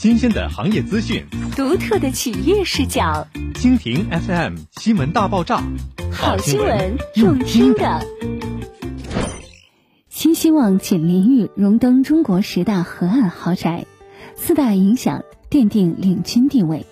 [0.00, 3.28] 新鲜的行业资讯，独特的企业视角。
[3.52, 5.62] 蜻蜓 FM 新闻大爆炸，
[6.10, 8.00] 好新闻用听的。
[10.08, 13.84] 新希望锦麟玉荣登中国十大河岸豪宅，
[14.36, 16.86] 四大影响奠定领军地位。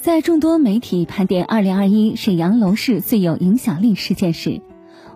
[0.00, 4.62] 在众多媒体盘点2021沈阳楼市最有影响力事件时，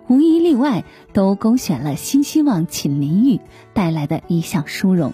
[0.07, 3.41] 无一例外都勾选了新希望锦麟玉
[3.75, 5.12] 带来的一项殊荣。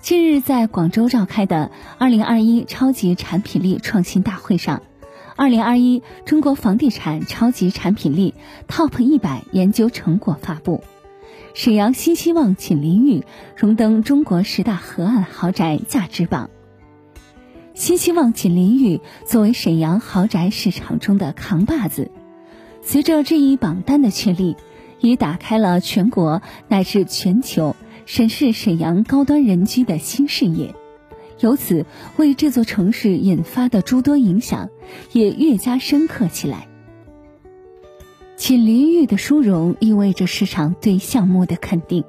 [0.00, 4.82] 近日，在广州召开的2021超级产品力创新大会上
[5.36, 8.34] ，2021中国房地产超级产品力
[8.66, 10.82] TOP 一百研究成果发布，
[11.52, 13.24] 沈阳新希望锦麟玉
[13.54, 16.48] 荣登中国十大河岸豪宅价值榜。
[17.74, 22.10] 新希望锦麟玉作为沈阳豪宅市场中的扛把子，
[22.80, 24.56] 随着这一榜单的确立，
[25.00, 27.76] 已打开了全国乃至全球。
[28.12, 30.74] 审视沈阳高端人居的新视野，
[31.38, 34.68] 由此为这座城市引发的诸多影响
[35.12, 36.66] 也越加深刻起来。
[38.34, 42.02] 锦麟玉的殊荣意味着市场对项目的肯定，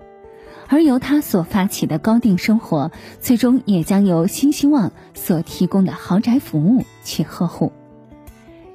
[0.67, 7.71] 而由他所发起的高定生活，最终也将由新希望所提供的豪宅服务去呵护。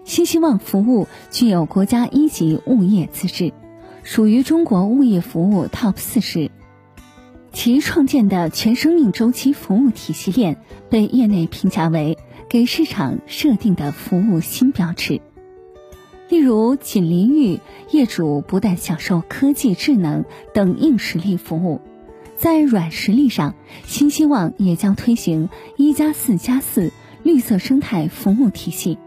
[0.04, 3.52] 新希望服务具有国家一级物业资质，
[4.04, 6.52] 属于中国物业服务 TOP 四十。
[7.56, 10.58] 其创建的全生命周期服务体系链
[10.90, 12.18] 被业内评价为
[12.50, 15.22] 给市场设定的服务新标尺。
[16.28, 17.58] 例如，锦麟玉
[17.90, 21.80] 业主不但享受科技、智能等硬实力服务，
[22.36, 23.54] 在软实力上，
[23.86, 26.92] 新希望也将推行“一加四加四”
[27.24, 28.98] 绿色生态服务体系，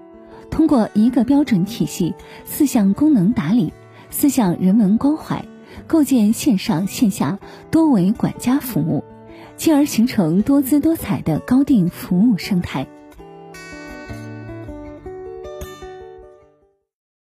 [0.49, 3.71] 通过一个标准体系、四项功能打理、
[4.09, 5.45] 四项人文关怀。
[5.87, 7.39] 构建线上线下
[7.71, 9.03] 多维管家服务，
[9.57, 12.87] 进而形成多姿多彩的高定服务生态。